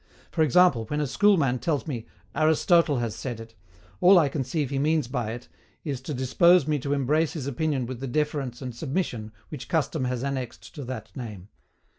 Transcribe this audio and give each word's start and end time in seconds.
For 0.31 0.41
example, 0.41 0.85
when 0.85 0.99
a 0.99 1.05
schoolman 1.05 1.59
tells 1.59 1.85
me 1.85 2.07
"Aristotle 2.33 2.97
has 2.97 3.15
said 3.15 3.39
it," 3.39 3.53
all 3.99 4.17
I 4.17 4.29
conceive 4.29 4.71
he 4.71 4.79
means 4.79 5.07
by 5.07 5.29
it 5.33 5.47
is 5.83 6.01
to 6.01 6.13
dispose 6.15 6.65
me 6.67 6.79
to 6.79 6.93
embrace 6.93 7.33
his 7.33 7.45
opinion 7.45 7.85
with 7.85 7.99
the 7.99 8.07
deference 8.07 8.63
and 8.63 8.75
submission 8.75 9.31
which 9.49 9.69
custom 9.69 10.05
has 10.05 10.23
annexed 10.23 10.73
to 10.73 10.83
that 10.85 11.15
name. 11.15 11.49